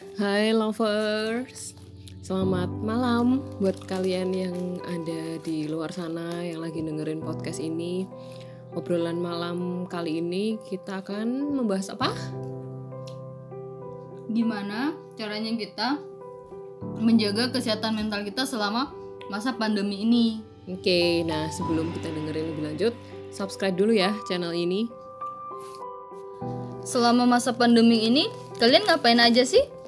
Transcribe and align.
Hai 0.00 0.56
lovers, 0.56 1.76
selamat 2.24 2.72
malam 2.72 3.44
buat 3.60 3.84
kalian 3.84 4.32
yang 4.32 4.56
ada 4.88 5.36
di 5.44 5.68
luar 5.68 5.92
sana 5.92 6.40
yang 6.40 6.64
lagi 6.64 6.80
dengerin 6.80 7.20
podcast 7.20 7.60
ini. 7.60 8.08
Obrolan 8.72 9.20
malam 9.20 9.84
kali 9.92 10.24
ini 10.24 10.56
kita 10.72 11.04
akan 11.04 11.52
membahas 11.52 11.92
apa? 11.92 12.16
Gimana 14.32 14.96
caranya 15.20 15.52
kita 15.52 16.00
menjaga 16.96 17.52
kesehatan 17.52 18.00
mental 18.00 18.24
kita 18.24 18.48
selama 18.48 18.96
masa 19.28 19.52
pandemi 19.52 20.00
ini? 20.08 20.40
Oke, 20.64 21.28
nah 21.28 21.52
sebelum 21.52 21.92
kita 21.92 22.08
dengerin 22.08 22.56
lebih 22.56 22.64
lanjut, 22.72 22.94
subscribe 23.28 23.76
dulu 23.76 23.92
ya 23.92 24.16
channel 24.24 24.56
ini. 24.56 24.88
Selama 26.88 27.28
masa 27.28 27.52
pandemi 27.52 28.08
ini, 28.08 28.32
kalian 28.56 28.88
ngapain 28.88 29.20
aja 29.20 29.44
sih? 29.44 29.79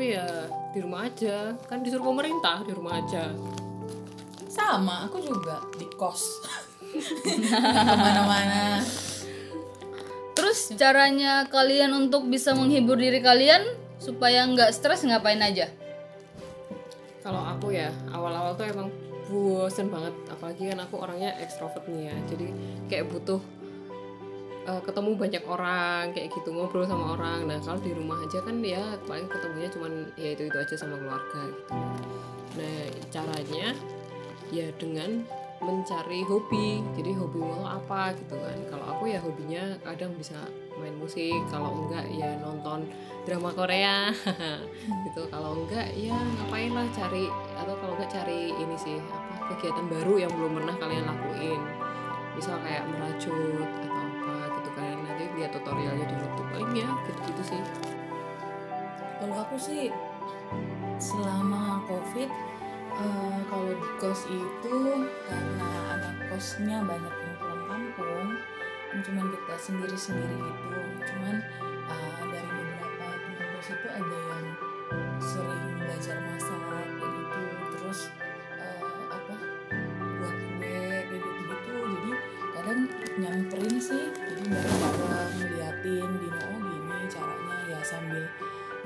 Aku 0.00 0.16
ya 0.16 0.48
di 0.72 0.80
rumah 0.80 1.04
aja, 1.04 1.52
kan 1.68 1.84
disuruh 1.84 2.08
pemerintah 2.08 2.64
di 2.64 2.72
rumah 2.72 3.04
aja. 3.04 3.36
Sama, 4.48 5.04
aku 5.04 5.20
juga 5.20 5.60
di 5.76 5.84
kos. 5.92 6.40
Ke 7.20 7.96
mana-mana. 8.00 8.80
Terus 10.32 10.72
caranya 10.80 11.44
kalian 11.52 11.92
untuk 11.92 12.24
bisa 12.32 12.56
menghibur 12.56 12.96
diri 12.96 13.20
kalian 13.20 13.60
supaya 14.00 14.48
nggak 14.48 14.72
stres 14.72 15.04
ngapain 15.04 15.44
aja? 15.44 15.68
Kalau 17.20 17.44
aku 17.44 17.76
ya 17.76 17.92
awal-awal 18.08 18.56
tuh 18.56 18.72
emang 18.72 18.88
bosen 19.28 19.92
banget, 19.92 20.16
apalagi 20.32 20.72
kan 20.72 20.80
aku 20.80 20.96
orangnya 20.96 21.36
ekstrovert 21.44 21.84
nih 21.92 22.08
ya, 22.08 22.16
jadi 22.24 22.46
kayak 22.88 23.04
butuh 23.12 23.44
uh, 24.70 24.80
ketemu 24.86 25.10
banyak 25.18 25.44
orang 25.50 26.14
kayak 26.14 26.30
gitu 26.30 26.54
ngobrol 26.54 26.86
sama 26.86 27.18
orang. 27.18 27.50
Nah 27.50 27.58
kalau 27.58 27.82
di 27.82 27.90
rumah 27.90 28.22
aja 28.22 28.38
kan 28.38 28.62
ya 28.62 28.94
paling 29.04 29.26
ketemunya 29.26 29.68
cuman 29.74 29.92
ya 30.14 30.38
itu 30.38 30.46
itu 30.46 30.56
aja 30.56 30.74
sama 30.78 30.94
keluarga 30.94 31.42
gitu. 31.50 31.74
Nah 32.54 32.78
caranya 33.10 33.74
ya 34.54 34.70
dengan 34.78 35.26
mencari 35.60 36.24
hobi. 36.24 36.80
Jadi 36.96 37.12
hobi 37.12 37.38
lo 37.42 37.66
apa 37.68 38.16
gitu 38.16 38.38
kan. 38.38 38.58
Kalau 38.70 38.84
aku 38.96 39.12
ya 39.12 39.20
hobinya 39.20 39.76
kadang 39.84 40.16
bisa 40.16 40.38
main 40.80 40.96
musik. 40.96 41.36
Kalau 41.52 41.84
enggak 41.84 42.08
ya 42.08 42.40
nonton 42.40 42.88
drama 43.28 43.52
Korea. 43.52 44.08
Gitu. 45.04 45.22
Kalau 45.28 45.52
enggak 45.60 45.92
ya 45.92 46.16
ngapain 46.16 46.72
lah 46.72 46.88
cari 46.96 47.28
atau 47.60 47.76
kalau 47.76 47.92
enggak 48.00 48.10
cari 48.10 48.56
ini 48.56 48.76
sih 48.80 48.96
apa 48.96 49.52
kegiatan 49.52 49.86
baru 49.92 50.24
yang 50.24 50.32
belum 50.32 50.56
pernah 50.56 50.74
kalian 50.80 51.04
lakuin. 51.04 51.60
Misal 52.32 52.56
kayak 52.64 52.88
merajut 52.88 53.59
tutorialnya 55.60 56.08
di 56.08 56.16
YouTube. 56.16 56.48
Paling 56.50 56.72
ya 56.72 56.88
gitu-gitu 57.06 57.42
sih. 57.54 57.60
Kalau 59.20 59.36
aku 59.44 59.56
sih 59.60 59.92
selama 61.00 61.84
covid 61.84 62.30
eh, 62.96 63.40
kalau 63.48 63.72
di 63.72 63.88
kos 64.00 64.24
itu 64.28 64.76
karena 65.28 65.68
anak 65.96 66.14
kosnya 66.32 66.80
banyak 66.84 67.14
yang 67.14 67.34
pulang 67.38 67.64
kampung 67.68 68.28
cuman 69.06 69.26
kita 69.30 69.54
sendiri-sendiri 69.60 70.36
gitu. 70.40 70.80
Cuman 71.04 71.36
eh, 71.88 72.22
dari 72.32 72.48
beberapa 72.48 73.06
teman 73.20 73.46
kos 73.56 73.68
itu 73.72 73.88
ada 73.88 74.16
yang 74.32 74.46
sering 75.20 75.64
belajar 75.78 76.16
masak 76.24 76.60
kayak 76.68 76.90
gitu. 76.96 77.42
Terus 77.76 78.00
eh, 78.56 79.04
apa 79.08 79.34
buat 80.20 80.36
kue 80.58 80.84
gitu 81.12 81.28
gitu 81.28 81.72
jadi 81.80 82.12
kadang 82.60 82.80
nyamperin 83.16 83.49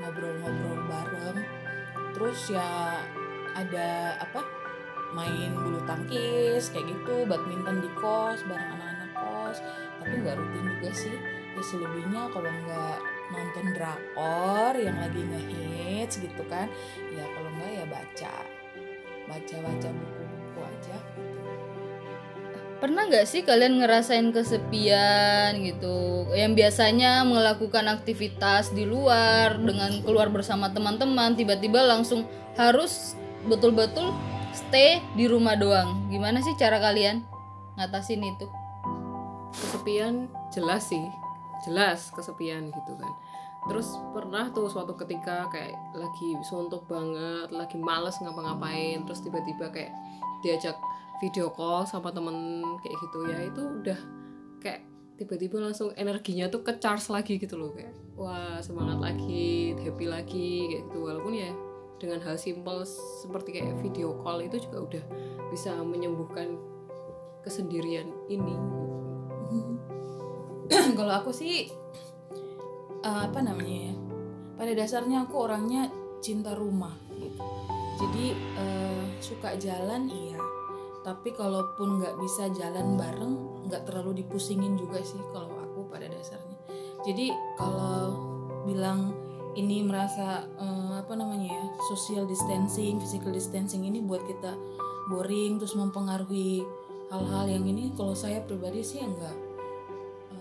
ngobrol-ngobrol 0.01 0.79
bareng. 0.87 1.39
Terus 2.15 2.39
ya 2.51 3.01
ada 3.55 4.19
apa 4.19 4.43
main 5.15 5.55
bulu 5.55 5.79
tangkis 5.87 6.71
kayak 6.71 6.91
gitu 6.91 7.23
badminton 7.27 7.79
di 7.79 7.89
kos 7.95 8.43
bareng 8.47 8.75
anak-anak 8.79 9.11
kos. 9.15 9.57
Tapi 9.99 10.13
nggak 10.23 10.35
rutin 10.39 10.63
juga 10.77 10.89
sih. 10.91 11.15
Ya 11.55 11.61
selebihnya 11.63 12.21
kalau 12.35 12.51
nggak 12.51 12.99
nonton 13.31 13.65
drakor 13.73 14.73
yang 14.77 14.99
lagi 15.01 15.21
ngehits 15.23 16.19
gitu 16.21 16.43
kan 16.51 16.67
ya 17.15 17.23
kalau 17.35 17.49
nggak 17.55 17.71
ya 17.71 17.85
baca. 17.87 18.35
Baca 19.25 19.55
baca 19.57 19.89
buku-buku 19.89 20.59
aja 20.61 20.97
Pernah 22.85 23.09
nggak 23.09 23.25
sih 23.25 23.41
kalian 23.41 23.81
ngerasain 23.81 24.29
kesepian 24.29 25.57
gitu? 25.65 26.29
Yang 26.37 26.53
biasanya 26.53 27.25
melakukan 27.25 27.89
aktivitas 27.89 28.77
di 28.77 28.85
luar 28.85 29.57
dengan 29.57 30.05
keluar 30.05 30.29
bersama 30.29 30.69
teman-teman, 30.69 31.33
tiba-tiba 31.33 31.81
langsung 31.81 32.29
harus 32.53 33.17
betul-betul 33.49 34.13
stay 34.53 35.01
di 35.17 35.25
rumah 35.25 35.57
doang. 35.57 35.97
Gimana 36.13 36.45
sih 36.45 36.53
cara 36.61 36.77
kalian 36.77 37.25
ngatasin 37.73 38.21
itu? 38.21 38.45
kesepian 39.55 40.27
jelas 40.51 40.91
sih 40.91 41.05
jelas 41.63 42.11
kesepian 42.11 42.69
gitu 42.69 42.93
kan 42.99 43.11
terus 43.65 43.97
pernah 44.13 44.51
tuh 44.53 44.69
suatu 44.69 44.93
ketika 44.93 45.49
kayak 45.49 45.73
lagi 45.97 46.37
suntuk 46.45 46.85
banget 46.85 47.49
lagi 47.49 47.79
males 47.81 48.19
ngapa-ngapain 48.21 49.01
terus 49.07 49.25
tiba-tiba 49.25 49.73
kayak 49.73 49.95
diajak 50.45 50.77
video 51.23 51.51
call 51.51 51.87
sama 51.87 52.11
temen 52.11 52.61
kayak 52.83 52.97
gitu 52.99 53.19
ya 53.31 53.39
itu 53.47 53.61
udah 53.61 53.99
kayak 54.59 54.81
tiba-tiba 55.15 55.63
langsung 55.63 55.95
energinya 55.95 56.51
tuh 56.51 56.59
ke 56.65 56.75
charge 56.75 57.07
lagi 57.07 57.39
gitu 57.39 57.55
loh 57.55 57.71
kayak 57.71 57.95
wah 58.19 58.59
semangat 58.59 58.99
lagi 58.99 59.75
happy 59.79 60.05
lagi 60.07 60.51
kayak 60.71 60.83
gitu. 60.91 60.97
Walaupun 61.07 61.33
ya 61.35 61.51
dengan 61.95 62.19
hal 62.23 62.35
simple 62.35 62.83
seperti 63.23 63.59
kayak 63.59 63.79
video 63.79 64.19
call 64.19 64.43
itu 64.43 64.59
juga 64.59 64.77
udah 64.83 65.03
bisa 65.51 65.71
menyembuhkan 65.79 66.59
kesendirian 67.43 68.11
ini. 68.27 68.55
Kalau 70.97 71.13
aku 71.15 71.31
sih 71.31 71.71
eh, 73.03 73.19
apa 73.23 73.39
namanya 73.39 73.91
ya 73.91 73.95
pada 74.55 74.71
dasarnya 74.71 75.27
aku 75.27 75.35
orangnya 75.35 75.91
cinta 76.19 76.55
rumah 76.55 76.95
gitu. 77.15 77.39
Jadi 77.95 78.25
eh, 78.35 79.03
suka 79.23 79.55
jalan 79.55 80.11
iya 80.11 80.44
tapi 81.05 81.29
kalaupun 81.37 82.01
nggak 82.01 82.17
bisa 82.17 82.49
jalan 82.49 82.97
bareng 82.97 83.33
nggak 83.69 83.85
terlalu 83.85 84.25
dipusingin 84.25 84.73
juga 84.73 84.97
sih 85.05 85.21
kalau 85.29 85.53
aku 85.61 85.85
pada 85.85 86.09
dasarnya. 86.09 86.57
Jadi 87.05 87.29
kalau 87.61 88.17
bilang 88.65 89.13
ini 89.53 89.85
merasa 89.85 90.49
eh, 90.57 90.93
apa 90.97 91.13
namanya 91.13 91.53
ya 91.53 91.65
social 91.93 92.25
distancing 92.25 92.97
physical 92.97 93.29
distancing 93.29 93.85
ini 93.85 94.01
buat 94.01 94.25
kita 94.25 94.57
boring 95.13 95.61
terus 95.61 95.77
mempengaruhi 95.77 96.65
hal-hal 97.13 97.45
yang 97.45 97.63
ini 97.69 97.93
kalau 97.93 98.17
saya 98.17 98.41
pribadi 98.41 98.81
sih 98.81 99.05
enggak 99.05 99.45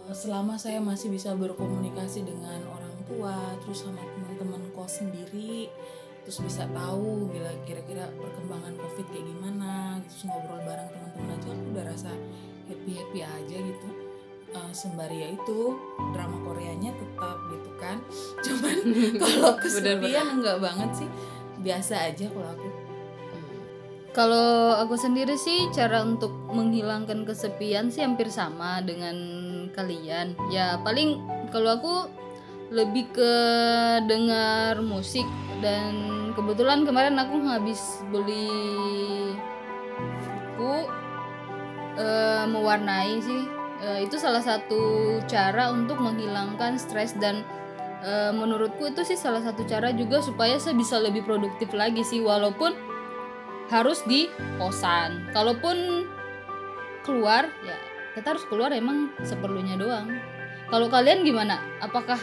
Eh, 0.04 0.12
selama 0.16 0.60
saya 0.60 0.84
masih 0.84 1.08
bisa 1.08 1.32
berkomunikasi 1.32 2.28
dengan 2.28 2.60
orang 2.68 2.92
tua 3.08 3.56
terus 3.64 3.88
sama 3.88 4.04
teman-teman 4.04 4.60
kos 4.76 5.00
sendiri 5.00 5.72
terus 6.24 6.40
bisa 6.40 6.64
tahu 6.72 7.28
gila 7.28 7.52
kira-kira 7.68 8.08
perkembangan 8.16 8.72
covid 8.80 9.06
kayak 9.12 9.26
gimana 9.28 10.00
terus 10.08 10.24
ngobrol 10.24 10.60
bareng 10.64 10.88
teman-teman 10.88 11.36
aja 11.36 11.48
aku 11.52 11.64
udah 11.76 11.84
rasa 11.84 12.10
happy 12.68 12.92
happy 12.96 13.20
aja 13.20 13.56
gitu. 13.60 13.88
Eh, 14.54 14.70
sembari 14.70 15.18
ya 15.18 15.28
itu 15.34 15.74
drama 16.14 16.38
Koreanya 16.46 16.94
tetap 16.94 17.38
gitu 17.50 17.70
kan. 17.76 17.98
Cuman 18.44 18.76
kalau 19.22 19.52
kesepian 19.58 20.26
enggak 20.40 20.58
banget 20.62 20.90
sih 21.04 21.08
biasa 21.60 21.94
aja 22.12 22.26
kalau 22.30 22.48
aku. 22.54 22.68
Kalau 24.14 24.78
aku 24.78 24.94
sendiri 24.94 25.34
sih 25.34 25.66
cara 25.74 26.06
untuk 26.06 26.30
menghilangkan 26.54 27.26
kesepian 27.26 27.90
sih 27.90 28.06
hampir 28.06 28.30
sama 28.30 28.78
dengan 28.78 29.16
kalian. 29.74 30.38
Ya 30.54 30.78
paling 30.86 31.18
kalau 31.50 31.74
aku 31.74 31.94
lebih 32.72 33.10
ke 33.12 33.34
dengar 34.08 34.80
musik 34.80 35.26
dan 35.60 36.30
kebetulan 36.36 36.84
kemarin 36.84 37.16
aku 37.20 37.40
habis 37.44 38.04
beli 38.08 38.48
buku 40.54 40.74
eh, 41.98 42.44
mewarnai 42.46 43.18
sih. 43.20 43.44
Eh, 43.84 44.06
itu 44.08 44.16
salah 44.16 44.40
satu 44.40 45.18
cara 45.28 45.68
untuk 45.74 46.00
menghilangkan 46.00 46.78
stres 46.80 47.12
dan 47.18 47.44
eh, 48.00 48.32
menurutku 48.32 48.88
itu 48.88 49.02
sih 49.04 49.18
salah 49.18 49.42
satu 49.42 49.66
cara 49.66 49.92
juga 49.92 50.22
supaya 50.22 50.56
saya 50.56 50.78
bisa 50.78 50.96
lebih 51.02 51.26
produktif 51.26 51.74
lagi 51.74 52.00
sih 52.06 52.22
walaupun 52.22 52.72
harus 53.68 54.00
di 54.06 54.30
kosan. 54.56 55.28
Kalaupun 55.34 56.08
keluar 57.04 57.50
ya 57.66 57.76
kita 58.14 58.38
harus 58.38 58.46
keluar 58.46 58.70
emang 58.70 59.10
seperlunya 59.26 59.74
doang. 59.74 60.08
Kalau 60.70 60.88
kalian 60.88 61.26
gimana? 61.26 61.60
Apakah 61.82 62.16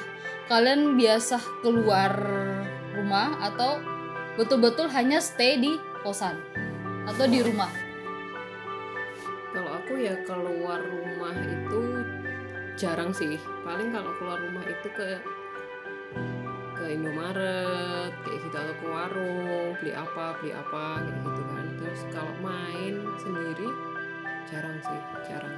kalian 0.50 0.96
biasa 0.98 1.38
keluar 1.62 2.14
rumah 2.96 3.38
atau 3.44 3.82
betul-betul 4.40 4.90
hanya 4.94 5.20
stay 5.20 5.60
di 5.60 5.76
kosan 6.02 6.40
atau 7.06 7.26
di 7.28 7.42
rumah? 7.44 7.70
kalau 9.52 9.72
aku 9.78 10.00
ya 10.00 10.16
keluar 10.24 10.80
rumah 10.80 11.36
itu 11.36 11.82
jarang 12.80 13.12
sih. 13.12 13.36
Paling 13.68 13.92
kalau 13.92 14.12
keluar 14.18 14.40
rumah 14.40 14.64
itu 14.64 14.88
ke 14.96 15.20
ke 16.80 16.86
Indomaret 16.98 18.16
kayak 18.26 18.40
gitu 18.42 18.58
atau 18.58 18.76
ke 18.80 18.86
warung 18.90 19.78
beli 19.78 19.94
apa 19.94 20.40
beli 20.40 20.52
apa 20.56 21.04
kayak 21.04 21.20
gitu 21.20 21.42
kan. 21.52 21.66
Terus 21.78 22.02
kalau 22.16 22.34
main 22.40 22.96
sendiri 23.20 23.70
jarang 24.48 24.80
sih 24.80 25.00
jarang. 25.28 25.56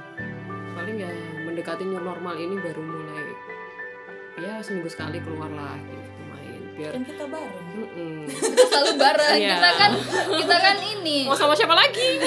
Paling 0.74 0.96
ya 0.98 1.10
mendekati 1.46 1.86
new 1.86 2.02
normal 2.02 2.34
ini 2.34 2.58
baru 2.58 2.82
mulai 2.82 3.26
ya 4.44 4.54
seminggu 4.60 4.86
sekali 4.86 5.16
keluar 5.18 5.48
lah 5.48 5.74
gitu 5.80 6.20
main 6.28 6.60
biar 6.74 6.90
kan 6.92 7.02
kita 7.02 7.24
bareng. 7.24 7.66
Mm-mm. 7.74 8.16
kita 8.28 8.62
selalu 8.70 8.92
bareng. 8.96 9.36
Iya. 9.36 9.50
kita 9.54 9.70
kan 9.72 9.90
kita 10.36 10.56
kan 10.56 10.76
ini. 10.78 11.18
Mau 11.24 11.32
sama 11.32 11.54
siapa 11.54 11.72
lagi? 11.72 12.20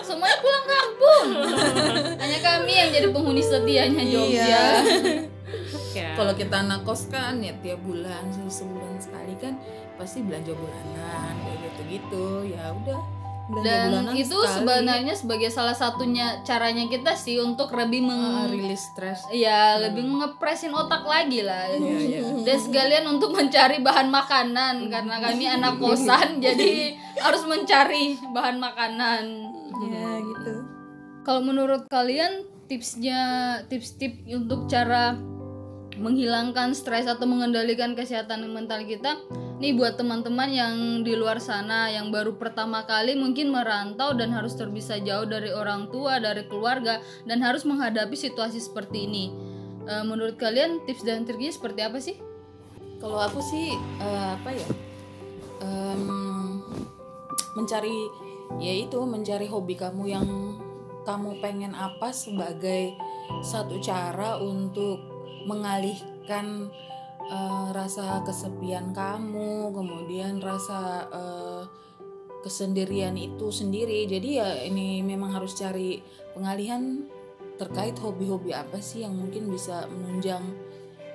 Semuanya 0.00 0.38
pulang 0.38 0.64
kampung. 0.64 1.28
Hanya 2.22 2.38
kami 2.38 2.72
yang 2.72 2.88
jadi 2.88 3.08
penghuni 3.10 3.42
setianya 3.42 4.02
Jogja. 4.02 4.46
Iya. 4.46 4.64
ya. 5.98 6.16
kalau 6.16 6.32
kita 6.32 6.56
anak 6.58 6.80
kos 6.82 7.08
kan 7.08 7.36
ya 7.38 7.52
tiap 7.60 7.80
bulan 7.82 8.24
se- 8.28 8.62
sebulan 8.62 8.96
sekali 8.96 9.36
kan 9.36 9.60
pasti 9.94 10.24
belanja 10.24 10.52
bulanan 10.52 11.34
kayak 11.38 11.58
gitu 11.60 11.80
gitu 11.90 12.24
ya 12.48 12.72
udah 12.72 12.96
dan 13.50 14.14
itu 14.14 14.38
sekali. 14.38 14.54
sebenarnya 14.62 15.14
sebagai 15.18 15.50
salah 15.50 15.74
satunya 15.74 16.40
caranya 16.46 16.86
kita 16.86 17.12
sih 17.18 17.42
untuk 17.42 17.74
lebih 17.74 18.06
meng 18.06 18.22
Ah, 18.22 18.46
rilis 18.46 18.86
stres 18.94 19.26
ya 19.34 19.76
lebih 19.82 20.06
ngepresin 20.06 20.70
otak 20.70 21.02
lagi 21.02 21.42
lah. 21.42 21.66
Iya, 21.68 22.22
iya. 22.22 22.22
dan 22.46 22.56
sekalian 22.56 23.04
untuk 23.10 23.34
mencari 23.34 23.82
bahan 23.82 24.08
makanan 24.08 24.86
karena 24.88 25.16
kami 25.18 25.44
anak 25.50 25.74
kosan 25.82 26.38
jadi 26.44 26.94
harus 27.18 27.42
mencari 27.44 28.16
bahan 28.30 28.56
makanan. 28.62 29.24
Ya 29.90 30.10
gitu. 30.22 30.54
Kalau 31.26 31.42
menurut 31.42 31.90
kalian 31.90 32.46
tipsnya 32.70 33.20
tips-tips 33.68 34.22
untuk 34.32 34.70
cara 34.70 35.12
menghilangkan 36.02 36.74
stres 36.74 37.06
atau 37.06 37.24
mengendalikan 37.30 37.94
kesehatan 37.94 38.42
mental 38.50 38.82
kita 38.82 39.22
nih 39.62 39.78
buat 39.78 39.94
teman-teman 39.94 40.50
yang 40.50 40.74
di 41.06 41.14
luar 41.14 41.38
sana 41.38 41.86
yang 41.86 42.10
baru 42.10 42.34
pertama 42.34 42.82
kali 42.82 43.14
mungkin 43.14 43.54
merantau 43.54 44.10
dan 44.10 44.34
harus 44.34 44.58
terpisah 44.58 44.98
jauh 44.98 45.22
dari 45.22 45.54
orang 45.54 45.86
tua 45.94 46.18
dari 46.18 46.42
keluarga 46.50 46.98
dan 47.22 47.38
harus 47.38 47.62
menghadapi 47.62 48.18
situasi 48.18 48.58
seperti 48.58 49.06
ini. 49.06 49.30
Eh, 49.86 50.02
menurut 50.02 50.34
kalian 50.34 50.82
tips 50.82 51.06
dan 51.06 51.22
triknya 51.22 51.54
seperti 51.54 51.80
apa 51.86 51.98
sih? 52.02 52.18
Kalau 52.98 53.22
aku 53.22 53.38
sih 53.38 53.70
eh, 54.02 54.28
apa 54.34 54.50
ya? 54.50 54.66
Em, 55.62 56.58
mencari 57.54 58.10
ya 58.58 58.74
itu 58.82 58.98
mencari 59.06 59.46
hobi 59.46 59.78
kamu 59.78 60.04
yang 60.10 60.26
kamu 61.06 61.38
pengen 61.38 61.70
apa 61.70 62.10
sebagai 62.10 62.98
satu 63.46 63.78
cara 63.78 64.42
untuk 64.42 65.11
mengalihkan 65.48 66.70
eh, 67.26 67.66
rasa 67.74 68.20
kesepian 68.26 68.94
kamu 68.94 69.72
kemudian 69.72 70.38
rasa 70.42 71.08
eh, 71.10 71.62
kesendirian 72.42 73.14
itu 73.14 73.54
sendiri. 73.54 74.04
Jadi 74.10 74.28
ya 74.42 74.48
ini 74.66 75.00
memang 75.00 75.32
harus 75.32 75.54
cari 75.54 76.02
pengalihan 76.34 77.06
terkait 77.56 77.94
hobi-hobi 78.02 78.50
apa 78.50 78.82
sih 78.82 79.06
yang 79.06 79.14
mungkin 79.14 79.46
bisa 79.46 79.86
menunjang 79.86 80.42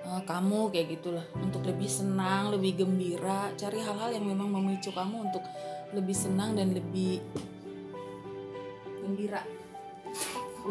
uh, 0.07 0.23
kamu 0.23 0.71
kayak 0.71 0.97
gitulah. 0.97 1.27
Untuk 1.43 1.67
lebih 1.67 1.91
senang 1.91 2.55
lebih 2.55 2.87
gembira 2.87 3.51
cari 3.59 3.83
hal-hal 3.83 4.15
yang 4.15 4.25
memang 4.25 4.47
memicu 4.55 4.95
kamu 4.95 5.27
untuk 5.27 5.43
lebih 5.91 6.15
senang 6.15 6.55
dan 6.55 6.71
lebih 6.71 7.19
gembira. 9.03 9.43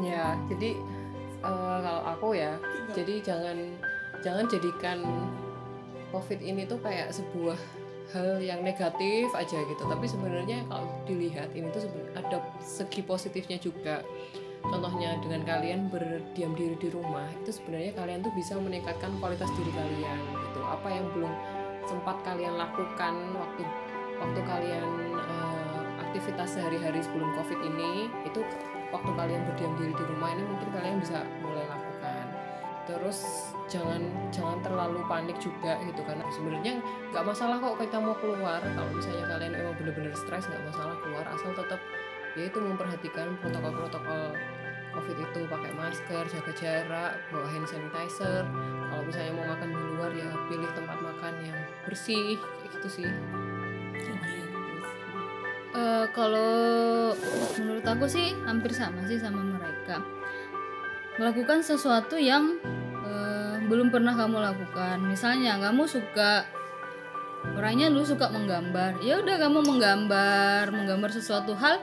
Ya 0.00 0.40
jadi 0.48 0.72
kalau 1.44 1.85
aku 2.16 2.32
ya. 2.32 2.56
Jadi 2.96 3.20
jangan 3.20 3.56
jangan 4.24 4.48
jadikan 4.48 5.04
covid 6.10 6.40
ini 6.40 6.64
tuh 6.64 6.80
kayak 6.80 7.12
sebuah 7.12 7.60
hal 8.16 8.40
yang 8.40 8.64
negatif 8.64 9.28
aja 9.36 9.58
gitu. 9.68 9.82
Tapi 9.84 10.06
sebenarnya 10.08 10.64
kalau 10.72 10.88
dilihat 11.04 11.52
ini 11.52 11.68
tuh 11.70 11.84
ada 12.16 12.40
segi 12.64 13.04
positifnya 13.04 13.60
juga. 13.60 14.00
Contohnya 14.66 15.14
dengan 15.22 15.46
kalian 15.46 15.92
berdiam 15.92 16.50
diri 16.58 16.74
di 16.80 16.90
rumah 16.90 17.30
itu 17.38 17.54
sebenarnya 17.54 17.94
kalian 17.94 18.26
tuh 18.26 18.34
bisa 18.34 18.58
meningkatkan 18.58 19.14
kualitas 19.22 19.46
diri 19.54 19.70
kalian 19.70 20.18
gitu. 20.42 20.60
Apa 20.64 20.88
yang 20.90 21.06
belum 21.14 21.30
sempat 21.86 22.18
kalian 22.26 22.58
lakukan 22.58 23.14
waktu 23.38 23.62
waktu 24.18 24.40
kalian 24.42 24.90
eh, 25.14 25.80
aktivitas 26.02 26.58
sehari-hari 26.58 26.98
sebelum 26.98 27.30
covid 27.38 27.62
ini 27.62 28.10
itu 28.26 28.42
waktu 28.90 29.10
kalian 29.14 29.42
berdiam 29.46 29.72
diri 29.78 29.92
di 29.94 30.04
rumah 30.08 30.34
ini 30.34 30.42
mungkin 30.50 30.68
kalian 30.74 30.96
bisa 30.98 31.22
mulai 31.46 31.62
lakukan 31.70 31.85
terus 32.86 33.50
jangan 33.66 33.98
jangan 34.30 34.62
terlalu 34.62 35.02
panik 35.10 35.36
juga 35.42 35.74
gitu 35.82 36.00
karena 36.06 36.22
sebenarnya 36.30 36.78
nggak 37.10 37.24
masalah 37.26 37.58
kok 37.58 37.76
kita 37.82 37.98
mau 37.98 38.14
keluar. 38.16 38.62
Kalau 38.62 38.90
misalnya 38.94 39.24
kalian 39.26 39.52
emang 39.58 39.74
bener-bener 39.76 40.14
stres 40.14 40.46
nggak 40.46 40.64
masalah 40.70 40.96
keluar 41.02 41.24
asal 41.28 41.50
tetap 41.52 41.80
yaitu 42.38 42.58
memperhatikan 42.62 43.34
protokol-protokol 43.42 44.38
covid 44.94 45.16
itu. 45.18 45.40
Pakai 45.50 45.72
masker 45.74 46.24
jaga 46.30 46.52
jarak 46.54 47.12
bawa 47.34 47.46
hand 47.50 47.66
sanitizer. 47.66 48.46
Kalau 48.86 49.02
misalnya 49.02 49.32
mau 49.34 49.46
makan 49.50 49.68
di 49.74 49.82
luar 49.98 50.10
ya 50.14 50.30
pilih 50.46 50.70
tempat 50.72 50.98
makan 51.02 51.34
yang 51.42 51.58
bersih 51.84 52.38
gitu 52.70 52.88
sih. 52.88 53.10
Eh, 55.76 56.06
kalau 56.16 57.12
menurut 57.60 57.84
aku 57.84 58.08
sih 58.08 58.32
hampir 58.48 58.72
sama 58.72 59.04
sih 59.04 59.20
sama 59.20 59.44
mereka. 59.44 60.00
Melakukan 61.20 61.60
sesuatu 61.60 62.16
yang 62.16 62.56
belum 63.66 63.90
pernah 63.90 64.14
kamu 64.14 64.38
lakukan. 64.38 65.02
Misalnya 65.02 65.58
kamu 65.58 65.86
suka 65.90 66.46
orangnya 67.54 67.90
dulu 67.90 68.06
suka 68.06 68.30
menggambar. 68.30 69.02
Ya 69.02 69.20
udah 69.20 69.36
kamu 69.38 69.62
menggambar 69.62 70.70
menggambar 70.70 71.10
sesuatu 71.12 71.54
hal 71.58 71.82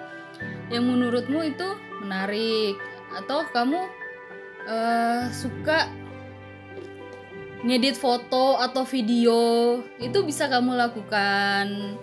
yang 0.71 0.87
menurutmu 0.87 1.43
itu 1.43 1.67
menarik. 2.03 2.79
Atau 3.13 3.45
kamu 3.51 3.79
eh, 4.65 5.23
suka 5.31 5.91
ngedit 7.63 7.95
foto 7.95 8.59
atau 8.59 8.83
video 8.83 9.79
itu 9.99 10.19
bisa 10.23 10.47
kamu 10.47 10.75
lakukan. 10.75 11.95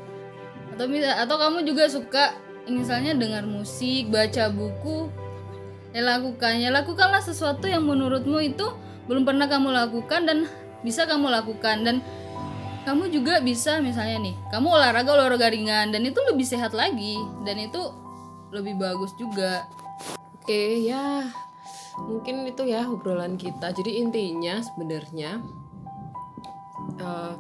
Atau 0.77 0.87
atau 0.97 1.37
kamu 1.37 1.59
juga 1.69 1.91
suka 1.91 2.37
misalnya 2.71 3.19
dengar 3.19 3.45
musik 3.45 4.09
baca 4.09 4.49
buku 4.53 5.11
ya 5.91 6.07
lakukan 6.07 6.63
ya 6.63 6.71
lakukanlah 6.71 7.19
sesuatu 7.19 7.67
yang 7.67 7.83
menurutmu 7.83 8.39
itu 8.39 8.67
belum 9.11 9.27
pernah 9.27 9.51
kamu 9.51 9.75
lakukan 9.75 10.23
dan 10.23 10.47
bisa 10.87 11.03
kamu 11.11 11.27
lakukan. 11.35 11.83
Dan 11.83 11.99
kamu 12.87 13.11
juga 13.11 13.43
bisa 13.43 13.83
misalnya 13.83 14.31
nih 14.31 14.35
kamu 14.55 14.71
olahraga 14.71 15.11
olahraga 15.19 15.51
ringan 15.51 15.91
dan 15.91 16.07
itu 16.07 16.23
lebih 16.31 16.47
sehat 16.47 16.71
lagi. 16.71 17.19
Dan 17.43 17.59
itu 17.59 17.83
lebih 18.55 18.79
bagus 18.79 19.11
juga. 19.19 19.67
Oke 20.39 20.87
ya. 20.87 21.27
Mungkin 21.99 22.47
itu 22.47 22.63
ya 22.71 22.87
obrolan 22.87 23.35
kita. 23.35 23.75
Jadi 23.75 23.99
intinya 23.99 24.63
sebenarnya 24.63 25.43
eh, 27.03 27.35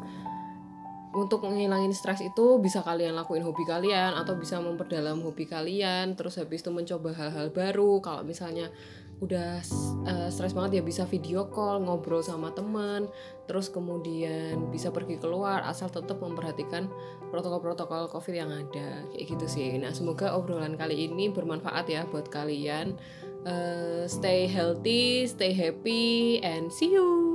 untuk 1.10 1.42
menghilangin 1.42 1.90
stres 1.90 2.22
itu 2.22 2.62
bisa 2.62 2.86
kalian 2.86 3.18
lakuin 3.18 3.42
hobi 3.42 3.66
kalian 3.66 4.14
atau 4.14 4.38
bisa 4.38 4.62
memperdalam 4.62 5.18
hobi 5.22 5.46
kalian. 5.46 6.14
Terus 6.14 6.38
habis 6.38 6.62
itu 6.62 6.70
mencoba 6.70 7.14
hal-hal 7.14 7.50
baru. 7.50 7.98
Kalau 7.98 8.22
misalnya 8.22 8.70
udah 9.20 9.60
eh, 10.08 10.28
stres 10.32 10.56
banget 10.56 10.80
ya 10.80 10.82
bisa 10.82 11.04
video 11.04 11.48
call 11.52 11.84
ngobrol 11.84 12.24
sama 12.24 12.52
temen 12.56 13.04
terus 13.44 13.68
kemudian 13.68 14.72
bisa 14.72 14.88
pergi 14.88 15.20
keluar 15.20 15.60
asal 15.68 15.92
tetap 15.92 16.24
memperhatikan 16.24 16.88
protokol-protokol 17.28 18.08
covid 18.08 18.34
yang 18.34 18.50
ada 18.50 19.06
kayak 19.12 19.26
gitu 19.36 19.46
sih. 19.46 19.78
Nah 19.78 19.94
semoga 19.94 20.34
obrolan 20.34 20.74
kali 20.74 21.06
ini 21.06 21.30
bermanfaat 21.30 21.86
ya 21.86 22.02
buat 22.08 22.26
kalian. 22.32 22.98
Eh, 23.40 24.04
stay 24.04 24.44
healthy 24.44 25.24
stay 25.24 25.56
happy 25.56 26.44
and 26.44 26.68
see 26.68 26.92
you 26.92 27.29